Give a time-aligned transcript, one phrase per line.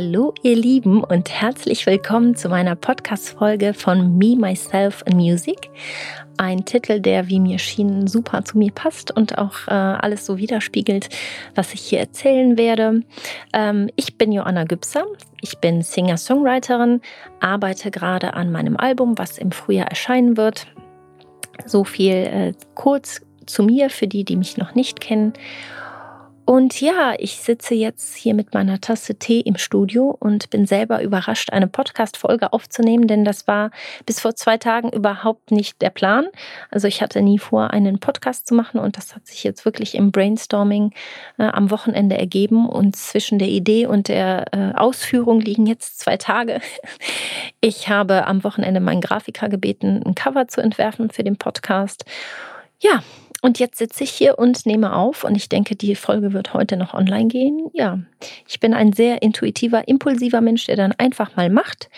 [0.00, 5.70] Hallo ihr Lieben und herzlich willkommen zu meiner Podcast-Folge von Me, Myself and Music.
[6.36, 10.38] Ein Titel, der, wie mir schien, super zu mir passt und auch äh, alles so
[10.38, 11.08] widerspiegelt,
[11.56, 13.02] was ich hier erzählen werde.
[13.52, 15.04] Ähm, ich bin Joanna Gübser,
[15.40, 17.00] ich bin Singer-Songwriterin,
[17.40, 20.68] arbeite gerade an meinem Album, was im Frühjahr erscheinen wird.
[21.66, 25.32] So viel äh, kurz zu mir für die, die mich noch nicht kennen.
[26.48, 31.02] Und ja, ich sitze jetzt hier mit meiner Tasse Tee im Studio und bin selber
[31.02, 33.70] überrascht, eine Podcast-Folge aufzunehmen, denn das war
[34.06, 36.26] bis vor zwei Tagen überhaupt nicht der Plan.
[36.70, 39.94] Also ich hatte nie vor, einen Podcast zu machen und das hat sich jetzt wirklich
[39.94, 40.94] im Brainstorming
[41.36, 46.16] äh, am Wochenende ergeben und zwischen der Idee und der äh, Ausführung liegen jetzt zwei
[46.16, 46.62] Tage.
[47.60, 52.04] Ich habe am Wochenende meinen Grafiker gebeten, ein Cover zu entwerfen für den Podcast.
[52.78, 53.02] Ja,
[53.40, 56.76] und jetzt sitze ich hier und nehme auf und ich denke, die Folge wird heute
[56.76, 57.70] noch online gehen.
[57.72, 58.00] Ja,
[58.48, 61.88] ich bin ein sehr intuitiver, impulsiver Mensch, der dann einfach mal macht.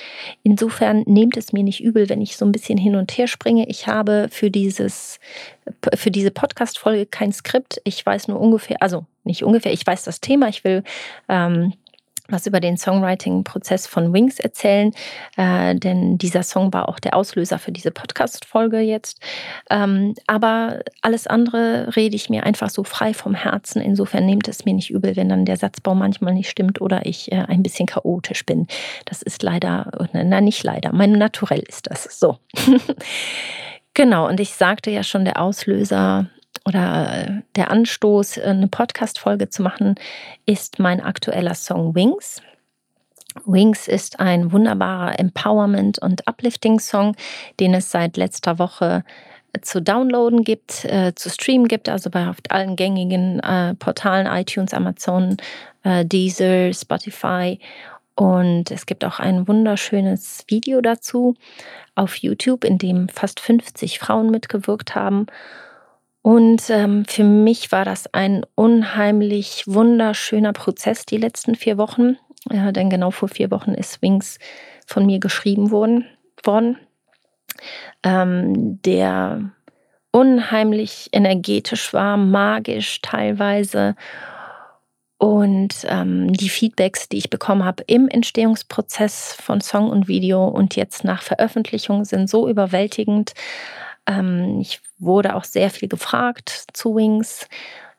[0.42, 3.66] Insofern nehmt es mir nicht übel, wenn ich so ein bisschen hin und her springe.
[3.68, 5.18] Ich habe für dieses,
[5.94, 7.80] für diese Podcast-Folge kein Skript.
[7.84, 10.48] Ich weiß nur ungefähr, also nicht ungefähr, ich weiß das Thema.
[10.48, 10.82] Ich will
[11.28, 11.72] ähm,
[12.30, 14.92] was über den Songwriting-Prozess von Wings erzählen,
[15.36, 19.20] äh, denn dieser Song war auch der Auslöser für diese Podcast-Folge jetzt.
[19.70, 23.82] Ähm, aber alles andere rede ich mir einfach so frei vom Herzen.
[23.82, 27.30] Insofern nehmt es mir nicht übel, wenn dann der Satzbau manchmal nicht stimmt oder ich
[27.32, 28.66] äh, ein bisschen chaotisch bin.
[29.04, 32.38] Das ist leider, nein, nicht leider, mein Naturell ist das so.
[33.94, 36.26] genau, und ich sagte ja schon, der Auslöser
[36.70, 39.96] oder äh, der Anstoß, äh, eine Podcast-Folge zu machen,
[40.46, 42.40] ist mein aktueller Song Wings.
[43.44, 47.16] Wings ist ein wunderbarer Empowerment- und Uplifting-Song,
[47.58, 49.04] den es seit letzter Woche
[49.52, 54.72] äh, zu downloaden gibt, äh, zu streamen gibt, also bei allen gängigen äh, Portalen, iTunes,
[54.72, 55.36] Amazon,
[55.82, 57.58] äh, Deezer, Spotify.
[58.14, 61.34] Und es gibt auch ein wunderschönes Video dazu
[61.96, 65.26] auf YouTube, in dem fast 50 Frauen mitgewirkt haben.
[66.22, 72.18] Und ähm, für mich war das ein unheimlich wunderschöner Prozess die letzten vier Wochen,
[72.50, 74.38] äh, denn genau vor vier Wochen ist Wings
[74.86, 76.04] von mir geschrieben worden,
[76.44, 76.76] worden
[78.02, 79.50] ähm, der
[80.12, 83.94] unheimlich energetisch war, magisch teilweise.
[85.18, 90.76] Und ähm, die Feedbacks, die ich bekommen habe im Entstehungsprozess von Song und Video und
[90.76, 93.34] jetzt nach Veröffentlichung, sind so überwältigend.
[94.10, 97.48] Ähm, ich wurde auch sehr viel gefragt zu Wings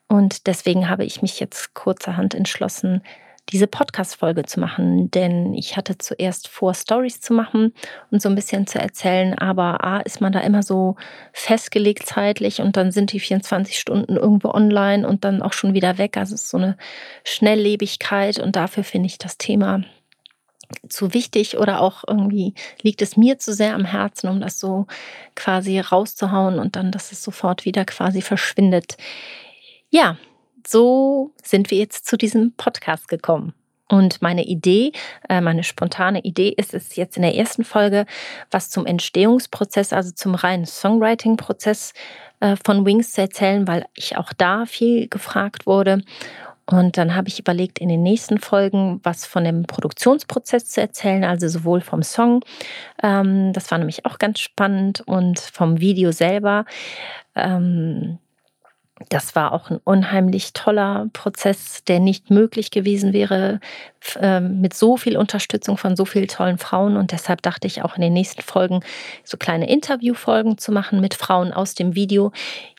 [0.07, 3.01] und deswegen habe ich mich jetzt kurzerhand entschlossen,
[3.49, 7.73] diese Podcast-Folge zu machen, denn ich hatte zuerst vor, Stories zu machen
[8.11, 10.95] und so ein bisschen zu erzählen, aber A, ist man da immer so
[11.33, 15.97] festgelegt zeitlich und dann sind die 24 Stunden irgendwo online und dann auch schon wieder
[15.97, 16.17] weg.
[16.17, 16.77] Also es ist so eine
[17.23, 19.81] Schnelllebigkeit und dafür finde ich das Thema
[20.89, 24.87] zu wichtig oder auch irgendwie liegt es mir zu sehr am Herzen, um das so
[25.35, 28.97] quasi rauszuhauen und dann, dass es sofort wieder quasi verschwindet.
[29.89, 30.17] Ja,
[30.65, 33.53] so sind wir jetzt zu diesem Podcast gekommen.
[33.91, 34.93] Und meine Idee,
[35.27, 38.05] äh, meine spontane Idee ist es jetzt in der ersten Folge,
[38.49, 41.93] was zum Entstehungsprozess, also zum reinen Songwriting-Prozess
[42.39, 46.03] äh, von Wings zu erzählen, weil ich auch da viel gefragt wurde.
[46.71, 51.23] Und dann habe ich überlegt, in den nächsten Folgen was von dem Produktionsprozess zu erzählen,
[51.23, 52.43] also sowohl vom Song,
[53.03, 56.65] ähm, das war nämlich auch ganz spannend, und vom Video selber.
[57.35, 58.19] Ähm,
[59.09, 63.59] das war auch ein unheimlich toller Prozess, der nicht möglich gewesen wäre
[64.19, 66.97] äh, mit so viel Unterstützung von so vielen tollen Frauen.
[66.97, 68.81] Und deshalb dachte ich auch in den nächsten Folgen
[69.23, 72.31] so kleine Interviewfolgen zu machen mit Frauen aus dem Video.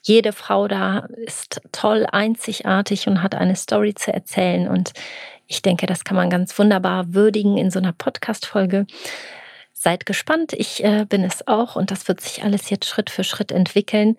[0.02, 4.68] Jede Frau da ist toll, einzigartig und hat eine Story zu erzählen.
[4.68, 4.92] Und
[5.46, 8.86] ich denke, das kann man ganz wunderbar würdigen in so einer Podcast-Folge.
[9.72, 13.24] Seid gespannt, ich äh, bin es auch und das wird sich alles jetzt Schritt für
[13.24, 14.16] Schritt entwickeln.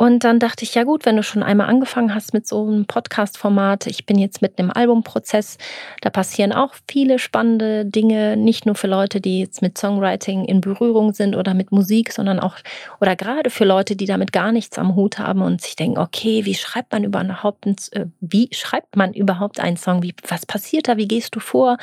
[0.00, 2.86] Und dann dachte ich, ja gut, wenn du schon einmal angefangen hast mit so einem
[2.86, 5.58] Podcast-Format, ich bin jetzt mit einem Albumprozess,
[6.00, 10.62] da passieren auch viele spannende Dinge, nicht nur für Leute, die jetzt mit Songwriting in
[10.62, 12.56] Berührung sind oder mit Musik, sondern auch
[13.02, 16.46] oder gerade für Leute, die damit gar nichts am Hut haben und sich denken, okay,
[16.46, 20.02] wie schreibt man überhaupt, äh, wie schreibt man überhaupt einen Song?
[20.02, 20.96] Wie, was passiert da?
[20.96, 21.76] Wie gehst du vor?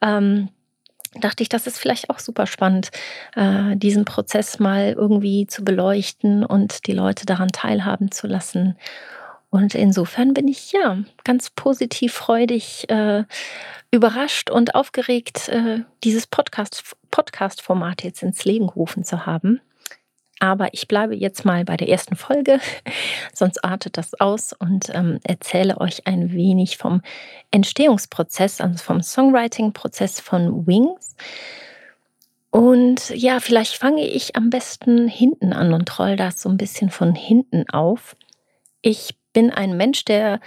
[0.00, 0.48] Ähm,
[1.20, 2.90] dachte ich, das ist vielleicht auch super spannend,
[3.36, 8.76] äh, diesen Prozess mal irgendwie zu beleuchten und die Leute daran teilhaben zu lassen.
[9.50, 13.24] Und insofern bin ich ja ganz positiv, freudig, äh,
[13.90, 19.60] überrascht und aufgeregt, äh, dieses Podcast-Format jetzt ins Leben gerufen zu haben.
[20.40, 22.60] Aber ich bleibe jetzt mal bei der ersten Folge,
[23.34, 27.02] sonst artet das aus und ähm, erzähle euch ein wenig vom
[27.50, 31.16] Entstehungsprozess, also vom Songwriting-Prozess von Wings.
[32.50, 36.90] Und ja, vielleicht fange ich am besten hinten an und roll das so ein bisschen
[36.90, 38.16] von hinten auf.
[38.80, 40.40] Ich bin ein Mensch, der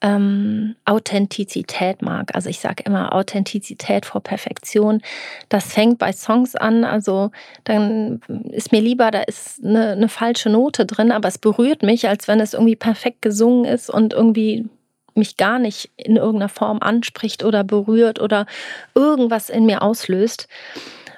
[0.00, 2.34] ähm, Authentizität mag.
[2.34, 5.02] Also ich sage immer Authentizität vor Perfektion.
[5.50, 6.82] Das fängt bei Songs an.
[6.82, 7.30] Also
[7.64, 12.08] dann ist mir lieber, da ist eine, eine falsche Note drin, aber es berührt mich,
[12.08, 14.66] als wenn es irgendwie perfekt gesungen ist und irgendwie
[15.12, 18.46] mich gar nicht in irgendeiner Form anspricht oder berührt oder
[18.94, 20.48] irgendwas in mir auslöst.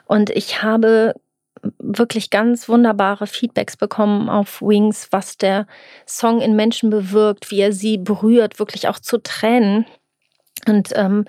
[0.06, 1.14] Und ich habe
[1.82, 5.66] wirklich ganz wunderbare Feedbacks bekommen auf Wings, was der
[6.06, 9.86] Song in Menschen bewirkt, wie er sie berührt, wirklich auch zu Tränen.
[10.66, 11.24] Und ähm,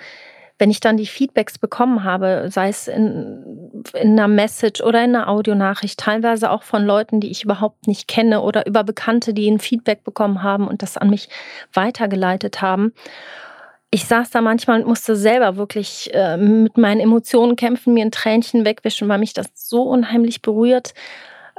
[0.58, 5.16] wenn ich dann die Feedbacks bekommen habe, sei es in, in einer Message oder in
[5.16, 9.50] einer Audionachricht, teilweise auch von Leuten, die ich überhaupt nicht kenne oder über Bekannte, die
[9.50, 11.30] ein Feedback bekommen haben und das an mich
[11.74, 12.94] weitergeleitet haben
[13.92, 18.12] ich saß da manchmal und musste selber wirklich äh, mit meinen Emotionen kämpfen, mir ein
[18.12, 20.94] Tränchen wegwischen, weil mich das so unheimlich berührt.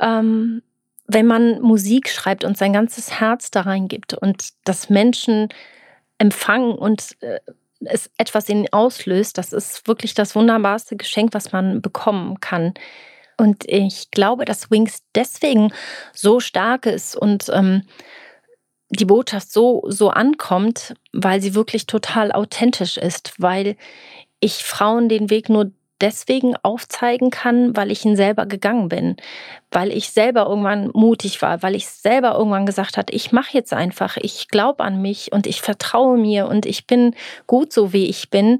[0.01, 0.63] Ähm,
[1.07, 5.51] wenn man Musik schreibt und sein ganzes Herz da reingibt und das Menschen
[6.17, 7.41] empfangen und äh,
[7.85, 12.73] es etwas in ihnen auslöst, das ist wirklich das wunderbarste Geschenk, was man bekommen kann.
[13.37, 15.73] Und ich glaube, dass Wings deswegen
[16.15, 17.83] so stark ist und ähm,
[18.93, 23.77] die Botschaft so, so ankommt, weil sie wirklich total authentisch ist, weil
[24.41, 25.71] ich Frauen den Weg nur
[26.03, 29.17] deswegen aufzeigen kann, weil ich ihn selber gegangen bin,
[29.71, 33.73] weil ich selber irgendwann mutig war, weil ich selber irgendwann gesagt hat, ich mache jetzt
[33.73, 37.15] einfach, ich glaube an mich und ich vertraue mir und ich bin
[37.47, 38.59] gut so wie ich bin.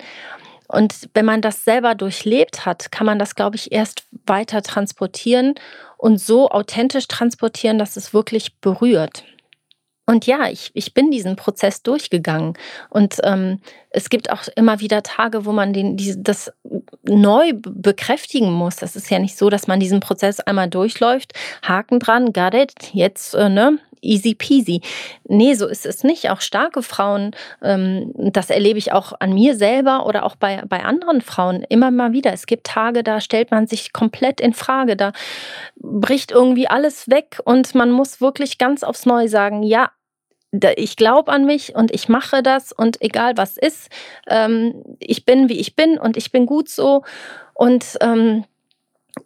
[0.69, 5.55] Und wenn man das selber durchlebt hat, kann man das, glaube ich, erst weiter transportieren
[5.99, 9.25] und so authentisch transportieren, dass es wirklich berührt.
[10.05, 12.55] Und ja, ich, ich bin diesen Prozess durchgegangen.
[12.91, 13.61] Und ähm,
[13.91, 16.53] es gibt auch immer wieder Tage, wo man den, die, das
[17.05, 18.77] neu bekräftigen muss.
[18.77, 22.73] Das ist ja nicht so, dass man diesen Prozess einmal durchläuft, Haken dran, got it,
[22.93, 23.79] jetzt, äh, ne?
[24.03, 24.83] Easy peasy.
[25.25, 26.29] Nee, so ist es nicht.
[26.31, 30.85] Auch starke Frauen, ähm, das erlebe ich auch an mir selber oder auch bei, bei
[30.85, 32.33] anderen Frauen immer mal wieder.
[32.33, 34.97] Es gibt Tage, da stellt man sich komplett in Frage.
[34.97, 35.13] Da
[35.77, 39.91] bricht irgendwie alles weg und man muss wirklich ganz aufs Neue sagen, ja,
[40.77, 43.89] ich glaube an mich und ich mache das und egal was ist,
[44.29, 47.05] ähm, ich bin wie ich bin und ich bin gut so.
[47.55, 48.45] Und ähm,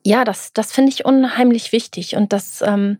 [0.05, 2.99] ja, das, das finde ich unheimlich wichtig und das, ähm,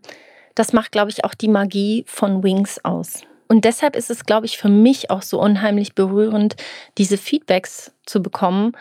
[0.57, 3.21] das macht, glaube ich, auch die Magie von Wings aus.
[3.47, 6.55] Und deshalb ist es, glaube ich, für mich auch so unheimlich berührend,
[6.97, 8.73] diese Feedbacks zu bekommen,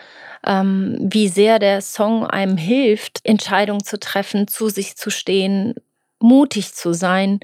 [0.45, 5.75] ähm, wie sehr der Song einem hilft, Entscheidungen zu treffen, zu sich zu stehen,
[6.19, 7.41] mutig zu sein.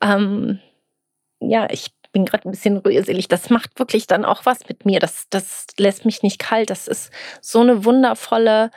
[0.00, 0.60] Ähm,
[1.40, 3.28] ja, ich bin gerade ein bisschen rührselig.
[3.28, 5.00] Das macht wirklich dann auch was mit mir.
[5.00, 6.70] Das, das lässt mich nicht kalt.
[6.70, 7.10] Das ist
[7.40, 8.70] so eine wundervolle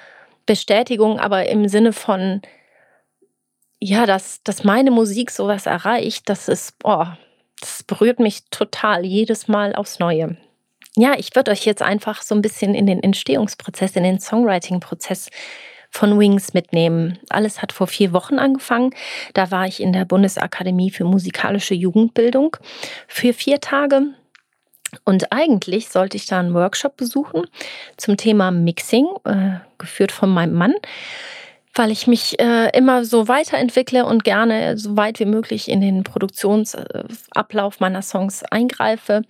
[0.45, 2.41] Bestätigung, aber im Sinne von,
[3.83, 7.05] ja, dass, dass meine Musik sowas erreicht, das ist, oh,
[7.59, 10.37] das berührt mich total jedes Mal aufs Neue.
[10.95, 15.29] Ja, ich würde euch jetzt einfach so ein bisschen in den Entstehungsprozess, in den Songwriting-Prozess
[15.89, 17.19] von Wings mitnehmen.
[17.29, 18.95] Alles hat vor vier Wochen angefangen.
[19.33, 22.55] Da war ich in der Bundesakademie für musikalische Jugendbildung
[23.07, 24.13] für vier Tage.
[25.03, 27.47] Und eigentlich sollte ich da einen Workshop besuchen
[27.97, 30.75] zum Thema Mixing, äh, geführt von meinem Mann,
[31.73, 36.03] weil ich mich äh, immer so weiterentwickle und gerne so weit wie möglich in den
[36.03, 39.23] Produktionsablauf meiner Songs eingreife.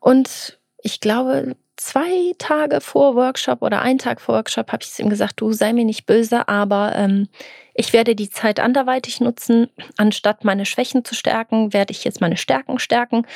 [0.00, 4.98] Und ich glaube, zwei Tage vor Workshop oder einen Tag vor Workshop habe ich es
[4.98, 7.28] ihm gesagt, du sei mir nicht böse, aber ähm,
[7.74, 9.68] ich werde die Zeit anderweitig nutzen.
[9.96, 13.26] Anstatt meine Schwächen zu stärken, werde ich jetzt meine Stärken stärken.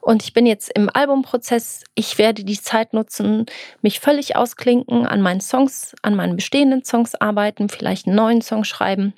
[0.00, 1.84] Und ich bin jetzt im Albumprozess.
[1.94, 3.46] Ich werde die Zeit nutzen,
[3.82, 8.64] mich völlig ausklinken, an meinen Songs, an meinen bestehenden Songs arbeiten, vielleicht einen neuen Song
[8.64, 9.12] schreiben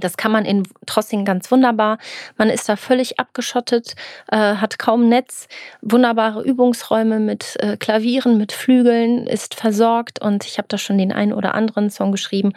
[0.00, 1.98] das kann man in Trossing ganz wunderbar.
[2.36, 3.94] Man ist da völlig abgeschottet,
[4.30, 5.48] äh, hat kaum Netz,
[5.82, 11.12] wunderbare Übungsräume mit äh, Klavieren, mit Flügeln, ist versorgt und ich habe da schon den
[11.12, 12.52] einen oder anderen Song geschrieben.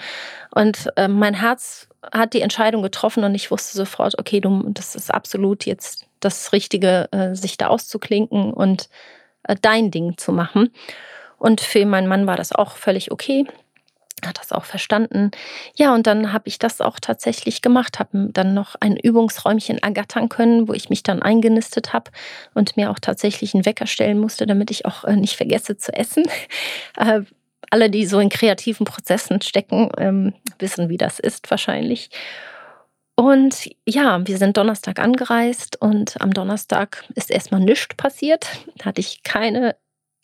[0.53, 4.95] Und äh, mein Herz hat die Entscheidung getroffen und ich wusste sofort, okay, du, das
[4.95, 8.89] ist absolut jetzt das Richtige, äh, sich da auszuklinken und
[9.43, 10.71] äh, dein Ding zu machen.
[11.38, 13.48] Und für meinen Mann war das auch völlig okay
[14.25, 15.32] hat das auch verstanden.
[15.75, 20.30] Ja, und dann habe ich das auch tatsächlich gemacht, habe dann noch ein Übungsräumchen ergattern
[20.30, 22.12] können, wo ich mich dann eingenistet habe
[22.54, 25.94] und mir auch tatsächlich einen Wecker stellen musste, damit ich auch äh, nicht vergesse zu
[25.94, 26.24] essen.
[26.98, 27.22] Äh,
[27.70, 32.10] alle, die so in kreativen Prozessen stecken, ähm, wissen, wie das ist wahrscheinlich.
[33.16, 38.48] Und ja, wir sind Donnerstag angereist und am Donnerstag ist erstmal nichts passiert.
[38.78, 39.75] Da hatte ich keine,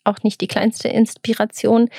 [0.04, 1.90] auch nicht die kleinste Inspiration.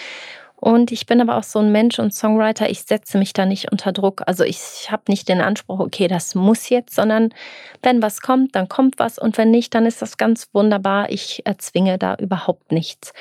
[0.59, 3.71] Und ich bin aber auch so ein Mensch und Songwriter, ich setze mich da nicht
[3.71, 4.23] unter Druck.
[4.25, 7.33] Also ich habe nicht den Anspruch, okay, das muss jetzt, sondern
[7.81, 11.09] wenn was kommt, dann kommt was und wenn nicht, dann ist das ganz wunderbar.
[11.11, 13.13] Ich erzwinge da überhaupt nichts.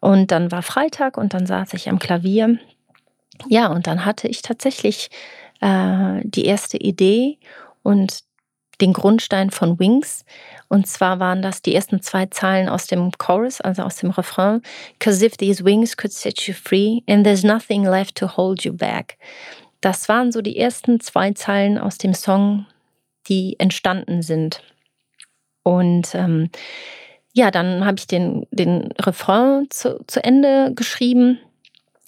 [0.00, 2.58] Und dann war Freitag und dann saß ich am Klavier.
[3.48, 5.10] Ja, und dann hatte ich tatsächlich
[5.60, 7.38] äh, die erste Idee
[7.82, 8.20] und
[8.80, 10.24] den Grundstein von Wings.
[10.72, 14.62] Und zwar waren das die ersten zwei Zeilen aus dem Chorus, also aus dem Refrain.
[15.00, 18.72] Cause if these wings could set you free and there's nothing left to hold you
[18.72, 19.18] back.
[19.82, 22.64] Das waren so die ersten zwei Zeilen aus dem Song,
[23.28, 24.62] die entstanden sind.
[25.62, 26.48] Und ähm,
[27.34, 31.38] ja, dann habe ich den, den Refrain zu, zu Ende geschrieben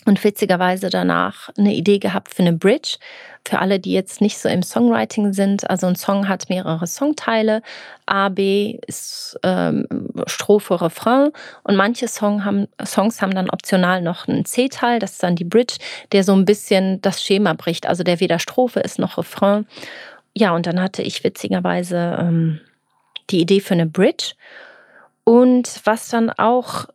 [0.06, 2.96] und witzigerweise danach eine Idee gehabt für eine Bridge.
[3.46, 5.68] Für alle, die jetzt nicht so im Songwriting sind.
[5.68, 7.60] Also ein Song hat mehrere Songteile.
[8.06, 9.86] A, B ist ähm,
[10.26, 11.30] Strophe, Refrain.
[11.62, 14.98] Und manche Song haben, Songs haben dann optional noch einen C-Teil.
[14.98, 15.76] Das ist dann die Bridge,
[16.12, 17.86] der so ein bisschen das Schema bricht.
[17.86, 19.66] Also der weder Strophe ist noch Refrain.
[20.32, 22.60] Ja, und dann hatte ich witzigerweise ähm,
[23.28, 24.32] die Idee für eine Bridge.
[25.24, 26.86] Und was dann auch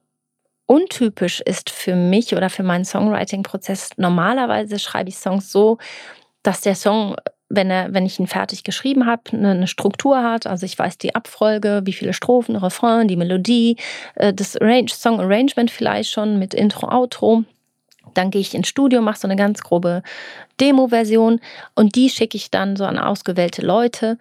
[0.65, 3.98] untypisch ist für mich oder für meinen Songwriting-Prozess.
[3.98, 5.79] Normalerweise schreibe ich Songs so,
[6.43, 7.15] dass der Song,
[7.50, 10.48] wenn, er, wenn ich ihn fertig geschrieben habe, eine, eine Struktur hat.
[10.48, 13.77] Also ich weiß die Abfolge, wie viele Strophen, Refrain, die Melodie,
[14.15, 17.43] äh, das Arrange, Song Arrangement vielleicht schon mit Intro, Outro.
[18.13, 20.01] Dann gehe ich ins Studio, mache so eine ganz grobe
[20.60, 21.39] Demo-Version
[21.75, 24.17] und die schicke ich dann so an ausgewählte Leute,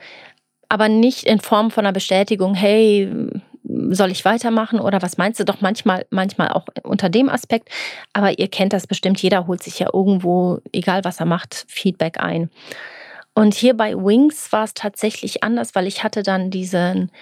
[0.69, 3.11] aber nicht in Form von einer Bestätigung, hey,
[3.91, 5.45] soll ich weitermachen oder was meinst du?
[5.45, 7.69] Doch manchmal, manchmal auch unter dem Aspekt.
[8.13, 12.21] Aber ihr kennt das bestimmt, jeder holt sich ja irgendwo, egal was er macht, Feedback
[12.21, 12.51] ein.
[13.35, 17.13] Und hier bei Wings war es tatsächlich anders, weil ich hatte dann diesen,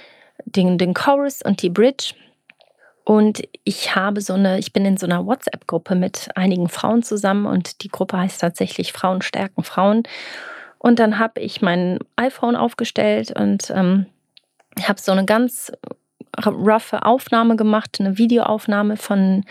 [0.44, 2.14] den, den Chorus und die Bridge.
[3.04, 7.46] Und ich habe so eine, ich bin in so einer WhatsApp-Gruppe mit einigen Frauen zusammen
[7.46, 10.02] und die Gruppe heißt tatsächlich Frauen stärken Frauen.
[10.78, 14.06] Und dann habe ich mein iPhone aufgestellt und ähm,
[14.82, 15.72] habe so eine ganz
[16.44, 19.44] roughe Aufnahme gemacht, eine Videoaufnahme von,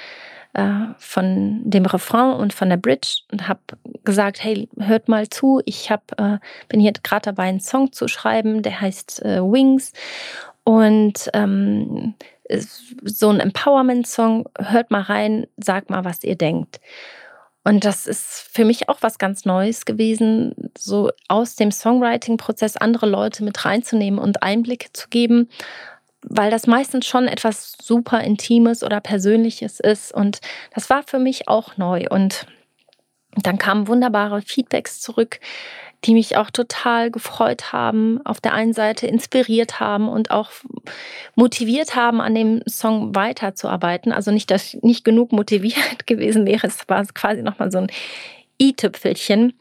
[0.54, 3.60] äh, von dem Refrain und von der Bridge und habe
[4.04, 6.40] gesagt, hey, hört mal zu, ich hab, äh,
[6.70, 9.94] bin hier gerade dabei, einen Song zu schreiben, der heißt äh, Wings
[10.64, 12.16] und ähm,
[13.04, 16.80] so ein Empowerment-Song, hört mal rein, sagt mal, was ihr denkt.
[17.64, 23.08] Und das ist für mich auch was ganz Neues gewesen, so aus dem Songwriting-Prozess andere
[23.08, 25.50] Leute mit reinzunehmen und Einblicke zu geben
[26.30, 30.14] weil das meistens schon etwas super Intimes oder Persönliches ist.
[30.14, 30.40] Und
[30.74, 32.06] das war für mich auch neu.
[32.10, 32.48] Und
[33.36, 35.40] dann kamen wunderbare Feedbacks zurück,
[36.04, 40.52] die mich auch total gefreut haben, auf der einen Seite inspiriert haben und auch
[41.36, 44.12] motiviert haben, an dem Song weiterzuarbeiten.
[44.12, 47.88] Also nicht, dass ich nicht genug motiviert gewesen wäre, es war quasi nochmal so ein
[48.62, 49.54] i-Tüpfelchen.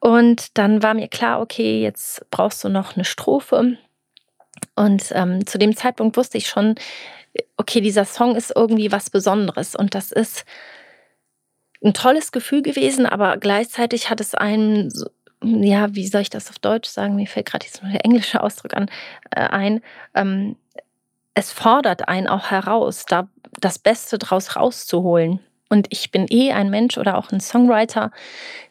[0.00, 3.78] Und dann war mir klar, okay, jetzt brauchst du noch eine Strophe.
[4.76, 6.74] Und ähm, zu dem Zeitpunkt wusste ich schon,
[7.56, 9.74] okay, dieser Song ist irgendwie was Besonderes.
[9.74, 10.44] Und das ist
[11.82, 14.90] ein tolles Gefühl gewesen, aber gleichzeitig hat es einen,
[15.42, 17.16] ja, wie soll ich das auf Deutsch sagen?
[17.16, 18.90] Mir fällt gerade jetzt nur der englische Ausdruck an,
[19.30, 19.80] äh, ein.
[20.14, 20.56] Ähm,
[21.34, 23.28] es fordert einen auch heraus, da
[23.60, 25.40] das Beste draus rauszuholen.
[25.68, 28.12] Und ich bin eh ein Mensch oder auch ein Songwriter,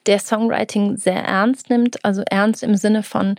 [0.05, 2.03] der Songwriting sehr ernst nimmt.
[2.05, 3.36] Also ernst im Sinne von,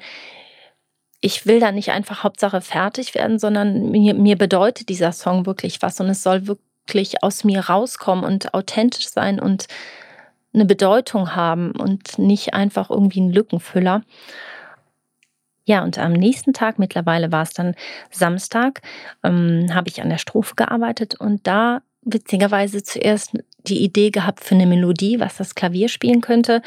[1.24, 5.80] ich will da nicht einfach Hauptsache fertig werden, sondern mir, mir bedeutet dieser Song wirklich
[5.80, 9.66] was und es soll wirklich aus mir rauskommen und authentisch sein und
[10.52, 14.02] eine Bedeutung haben und nicht einfach irgendwie ein Lückenfüller.
[15.64, 17.74] Ja, und am nächsten Tag, mittlerweile war es dann
[18.10, 18.82] Samstag,
[19.22, 23.32] ähm, habe ich an der Strophe gearbeitet und da witzigerweise zuerst
[23.66, 26.60] die Idee gehabt für eine Melodie, was das Klavier spielen könnte.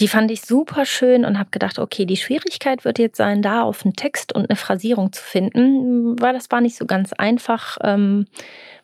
[0.00, 3.62] Die fand ich super schön und habe gedacht, okay, die Schwierigkeit wird jetzt sein, da
[3.62, 7.78] auf einen Text und eine Phrasierung zu finden, weil das war nicht so ganz einfach,
[7.82, 8.26] ähm,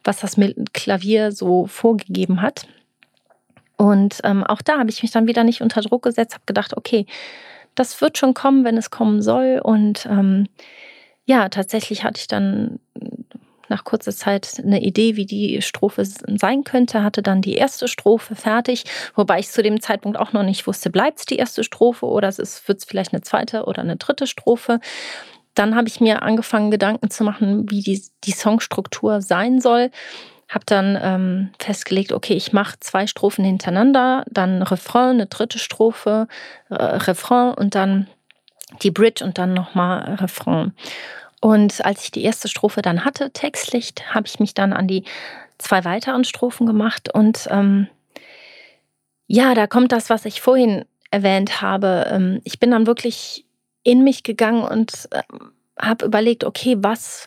[0.04, 0.36] was das
[0.72, 2.68] Klavier so vorgegeben hat.
[3.76, 6.76] Und ähm, auch da habe ich mich dann wieder nicht unter Druck gesetzt, habe gedacht,
[6.76, 7.06] okay,
[7.74, 9.60] das wird schon kommen, wenn es kommen soll.
[9.62, 10.46] Und ähm,
[11.24, 12.78] ja, tatsächlich hatte ich dann
[13.70, 18.34] nach kurzer Zeit eine Idee, wie die Strophe sein könnte, hatte dann die erste Strophe
[18.34, 18.84] fertig,
[19.14, 22.28] wobei ich zu dem Zeitpunkt auch noch nicht wusste, bleibt es die erste Strophe oder
[22.36, 24.80] wird es vielleicht eine zweite oder eine dritte Strophe.
[25.54, 29.90] Dann habe ich mir angefangen, Gedanken zu machen, wie die, die Songstruktur sein soll.
[30.48, 36.26] habe dann ähm, festgelegt, okay, ich mache zwei Strophen hintereinander, dann Refrain, eine dritte Strophe,
[36.70, 38.08] äh, Refrain und dann
[38.82, 40.72] die Bridge und dann nochmal Refrain.
[41.40, 45.04] Und als ich die erste Strophe dann hatte, Textlicht, habe ich mich dann an die
[45.58, 47.12] zwei weiteren Strophen gemacht.
[47.12, 47.88] Und ähm,
[49.26, 52.06] ja, da kommt das, was ich vorhin erwähnt habe.
[52.10, 53.46] Ähm, ich bin dann wirklich
[53.82, 57.26] in mich gegangen und ähm, habe überlegt, okay, was,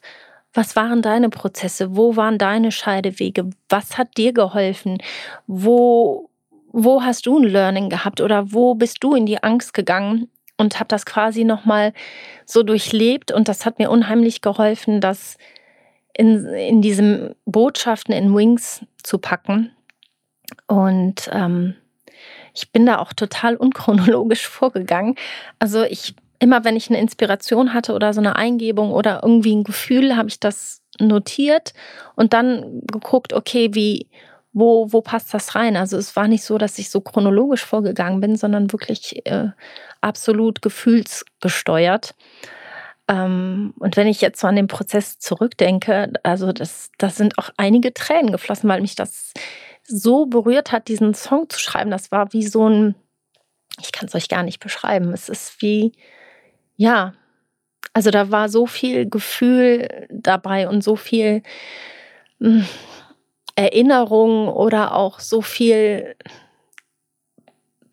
[0.53, 1.95] was waren deine Prozesse?
[1.95, 3.49] Wo waren deine Scheidewege?
[3.69, 4.99] Was hat dir geholfen?
[5.47, 6.29] Wo,
[6.71, 10.29] wo hast du ein Learning gehabt oder wo bist du in die Angst gegangen?
[10.57, 11.93] Und habe das quasi nochmal
[12.45, 15.37] so durchlebt und das hat mir unheimlich geholfen, das
[16.13, 19.71] in, in diesem Botschaften in Wings zu packen.
[20.67, 21.75] Und ähm,
[22.53, 25.15] ich bin da auch total unchronologisch vorgegangen.
[25.59, 29.63] Also ich immer, wenn ich eine Inspiration hatte oder so eine Eingebung oder irgendwie ein
[29.63, 31.73] Gefühl, habe ich das notiert
[32.15, 34.07] und dann geguckt, okay, wie
[34.53, 35.75] wo, wo passt das rein?
[35.75, 39.49] Also es war nicht so, dass ich so chronologisch vorgegangen bin, sondern wirklich äh,
[40.01, 42.15] absolut gefühlsgesteuert.
[43.07, 47.49] Ähm, und wenn ich jetzt so an den Prozess zurückdenke, also das, das sind auch
[47.57, 49.33] einige Tränen geflossen, weil mich das
[49.83, 51.91] so berührt hat, diesen Song zu schreiben.
[51.91, 52.95] Das war wie so ein,
[53.81, 55.11] ich kann es euch gar nicht beschreiben.
[55.13, 55.93] Es ist wie,
[56.77, 57.13] ja,
[57.93, 61.43] also da war so viel Gefühl dabei und so viel,
[62.39, 62.65] hm,
[63.55, 66.15] Erinnerung oder auch so viel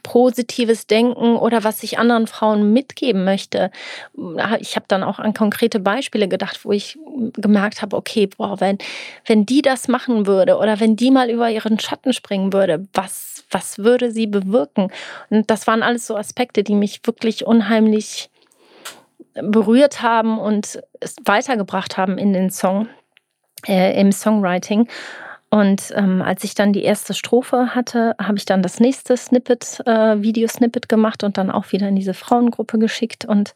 [0.02, 3.70] positives Denken oder was ich anderen Frauen mitgeben möchte.
[4.58, 6.98] Ich habe dann auch an konkrete Beispiele gedacht, wo ich
[7.34, 8.78] gemerkt habe, okay, boah, wenn,
[9.26, 13.44] wenn die das machen würde oder wenn die mal über ihren Schatten springen würde, was,
[13.50, 14.90] was würde sie bewirken?
[15.28, 18.30] Und das waren alles so Aspekte, die mich wirklich unheimlich
[19.34, 20.80] berührt haben und
[21.24, 22.88] weitergebracht haben in den Song,
[23.66, 24.88] äh, im Songwriting.
[25.50, 29.82] Und ähm, als ich dann die erste Strophe hatte, habe ich dann das nächste Snippet,
[29.84, 33.24] äh, Videosnippet gemacht und dann auch wieder in diese Frauengruppe geschickt.
[33.24, 33.54] Und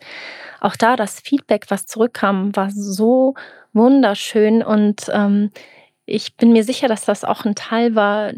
[0.60, 3.34] auch da das Feedback, was zurückkam, war so
[3.72, 4.64] wunderschön.
[4.64, 5.52] Und ähm,
[6.04, 8.32] ich bin mir sicher, dass das auch ein Teil war,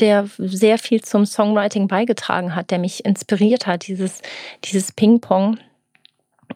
[0.00, 4.22] der sehr viel zum Songwriting beigetragen hat, der mich inspiriert hat, dieses,
[4.64, 5.58] dieses Ping-Pong.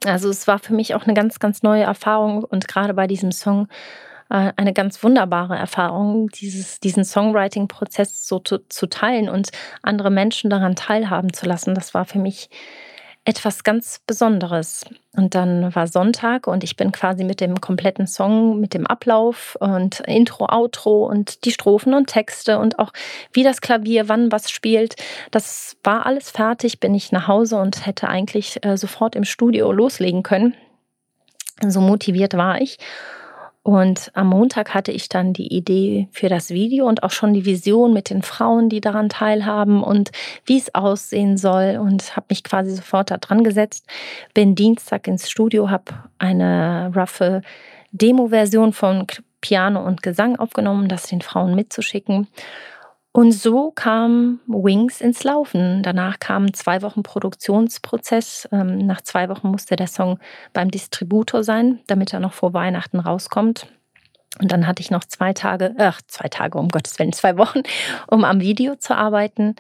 [0.07, 3.31] Also es war für mich auch eine ganz, ganz neue Erfahrung und gerade bei diesem
[3.31, 3.69] Song
[4.29, 9.51] eine ganz wunderbare Erfahrung, dieses, diesen Songwriting-Prozess so zu, zu teilen und
[9.83, 11.75] andere Menschen daran teilhaben zu lassen.
[11.75, 12.51] Das war für mich
[13.27, 14.85] etwas ganz Besonderes.
[15.17, 19.57] Und dann war Sonntag und ich bin quasi mit dem kompletten Song, mit dem Ablauf
[19.59, 22.93] und Intro, Outro und die Strophen und Texte und auch
[23.33, 24.95] wie das Klavier wann was spielt.
[25.33, 29.73] Das war alles fertig, bin ich nach Hause und hätte eigentlich äh, sofort im Studio
[29.73, 30.55] loslegen können.
[31.67, 32.79] So motiviert war ich.
[33.67, 37.45] Und am Montag hatte ich dann die Idee für das Video und auch schon die
[37.45, 40.13] Vision mit den Frauen, die daran teilhaben und
[40.45, 43.85] wie es aussehen soll und habe mich quasi sofort da dran gesetzt.
[44.35, 47.43] Bin Dienstag ins Studio, habe eine roughe
[47.91, 49.05] Demo-Version von
[49.41, 52.29] Piano und Gesang aufgenommen, das den Frauen mitzuschicken.
[53.17, 55.83] Und so kam Wings ins Laufen.
[55.83, 58.47] Danach kamen zwei Wochen Produktionsprozess.
[58.53, 60.19] Ähm, nach zwei Wochen musste der Song
[60.53, 63.69] beim Distributor sein, damit er noch vor Weihnachten rauskommt.
[64.39, 67.63] Und dann hatte ich noch zwei Tage, ach, zwei Tage, um Gottes Willen, zwei Wochen,
[68.07, 69.57] um am Video zu arbeiten.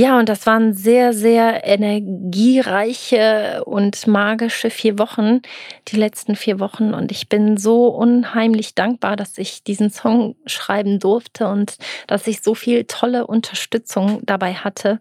[0.00, 5.40] Ja, und das waren sehr, sehr energiereiche und magische vier Wochen,
[5.88, 6.94] die letzten vier Wochen.
[6.94, 12.42] Und ich bin so unheimlich dankbar, dass ich diesen Song schreiben durfte und dass ich
[12.42, 15.00] so viel tolle Unterstützung dabei hatte.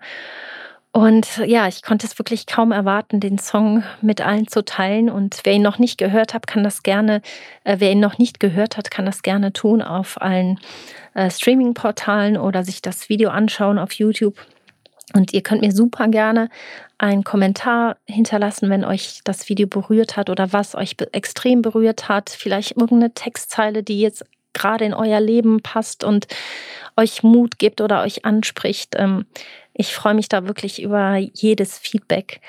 [0.94, 5.12] Und ja, ich konnte es wirklich kaum erwarten, den Song mit allen zu teilen.
[5.12, 7.22] Und wer ihn noch nicht gehört hat, kann das gerne,
[7.66, 10.60] äh, wer ihn noch nicht gehört hat, kann das gerne tun auf allen
[11.14, 14.44] äh, Streaming-Portalen oder sich das Video anschauen auf YouTube.
[15.14, 16.50] Und ihr könnt mir super gerne
[16.98, 22.30] einen Kommentar hinterlassen, wenn euch das Video berührt hat oder was euch extrem berührt hat.
[22.30, 26.28] Vielleicht irgendeine Textzeile, die jetzt gerade in euer Leben passt und
[26.98, 28.96] euch Mut gibt oder euch anspricht.
[28.98, 29.26] Ähm,
[29.74, 32.42] ich freue mich da wirklich über jedes Feedback.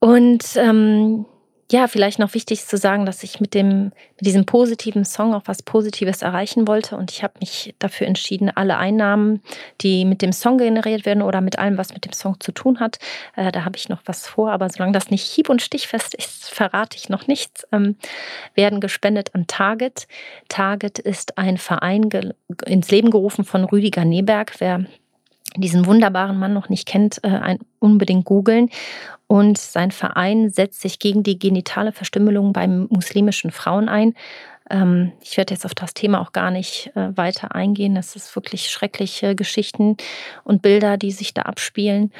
[0.00, 1.24] Und ähm,
[1.70, 5.42] ja, vielleicht noch wichtig zu sagen, dass ich mit dem mit diesem positiven Song auch
[5.44, 9.42] was Positives erreichen wollte und ich habe mich dafür entschieden, alle Einnahmen,
[9.82, 12.80] die mit dem Song generiert werden oder mit allem, was mit dem Song zu tun
[12.80, 12.98] hat,
[13.36, 16.48] äh, da habe ich noch was vor, aber solange das nicht hieb- und stichfest ist,
[16.50, 17.96] verrate ich noch nichts, ähm,
[18.54, 20.08] werden gespendet an Target.
[20.48, 22.08] Target ist ein Verein
[22.64, 24.54] ins Leben gerufen von Rüdiger Neberg.
[24.58, 24.86] Wer
[25.60, 28.70] diesen wunderbaren Mann noch nicht kennt, äh, unbedingt googeln.
[29.26, 34.14] Und sein Verein setzt sich gegen die genitale Verstümmelung bei muslimischen Frauen ein.
[34.70, 37.96] Ähm, ich werde jetzt auf das Thema auch gar nicht äh, weiter eingehen.
[37.96, 39.96] Es ist wirklich schreckliche Geschichten
[40.44, 42.12] und Bilder, die sich da abspielen.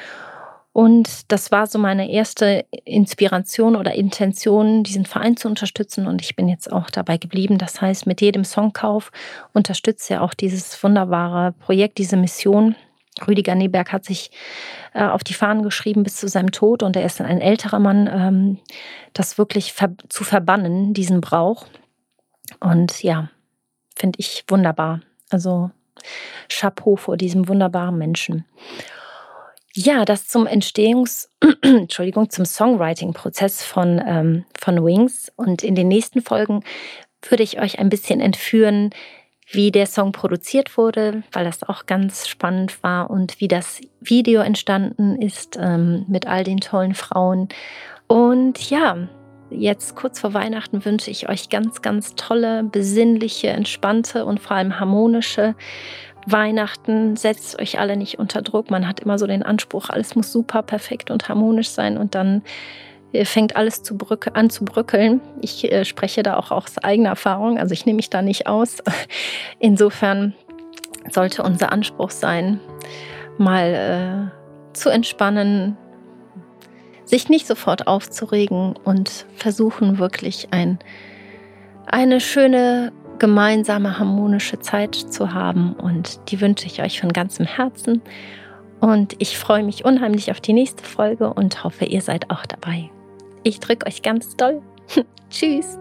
[0.71, 6.07] Und das war so meine erste Inspiration oder Intention, diesen Verein zu unterstützen.
[6.07, 7.57] Und ich bin jetzt auch dabei geblieben.
[7.57, 9.11] Das heißt, mit jedem Songkauf
[9.53, 12.75] unterstütze ja auch dieses wunderbare Projekt, diese Mission.
[13.27, 14.31] Rüdiger Neberg hat sich
[14.93, 18.09] äh, auf die Fahnen geschrieben bis zu seinem Tod und er ist ein älterer Mann,
[18.11, 18.57] ähm,
[19.13, 21.65] das wirklich ver zu verbannen, diesen Brauch.
[22.59, 23.29] Und ja,
[23.95, 25.01] finde ich wunderbar.
[25.29, 25.71] Also
[26.49, 28.45] Chapeau vor diesem wunderbaren Menschen.
[29.73, 31.29] Ja, das zum Entstehungs-,
[31.61, 35.31] Entschuldigung, zum Songwriting-Prozess von, ähm, von Wings.
[35.35, 36.63] Und in den nächsten Folgen
[37.27, 38.91] würde ich euch ein bisschen entführen,
[39.51, 44.41] wie der Song produziert wurde, weil das auch ganz spannend war und wie das Video
[44.41, 47.49] entstanden ist ähm, mit all den tollen Frauen.
[48.07, 49.07] Und ja,
[49.49, 54.79] jetzt kurz vor Weihnachten wünsche ich euch ganz, ganz tolle, besinnliche, entspannte und vor allem
[54.79, 55.55] harmonische
[56.27, 57.15] Weihnachten.
[57.15, 58.69] Setzt euch alle nicht unter Druck.
[58.69, 62.43] Man hat immer so den Anspruch, alles muss super perfekt und harmonisch sein und dann
[63.23, 63.97] fängt alles zu
[64.33, 65.21] an zu bröckeln.
[65.41, 68.77] Ich äh, spreche da auch aus eigener Erfahrung, also ich nehme mich da nicht aus.
[69.59, 70.33] Insofern
[71.09, 72.59] sollte unser Anspruch sein,
[73.37, 75.77] mal äh, zu entspannen,
[77.05, 80.77] sich nicht sofort aufzuregen und versuchen wirklich ein,
[81.87, 88.01] eine schöne gemeinsame harmonische Zeit zu haben und die wünsche ich euch von ganzem Herzen.
[88.79, 92.89] Und ich freue mich unheimlich auf die nächste Folge und hoffe, ihr seid auch dabei.
[93.43, 94.61] Ich drücke euch ganz doll.
[95.29, 95.77] Tschüss.